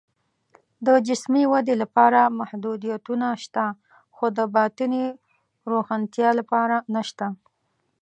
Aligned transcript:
د 0.85 0.87
جسمي 1.07 1.43
ودې 1.53 1.75
لپاره 1.83 2.19
محدودیتونه 2.39 3.27
شته، 3.43 3.65
خو 4.15 4.25
د 4.37 4.39
باطني 4.55 5.05
روښنتیا 5.71 6.29
لپاره 6.39 6.75
نشته 6.95 7.27